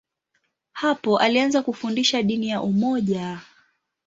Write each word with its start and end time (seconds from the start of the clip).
Hapo 0.73 1.17
alianza 1.17 1.61
kufundisha 1.61 2.23
dini 2.23 2.47
ya 2.49 2.61
umoja. 2.61 3.41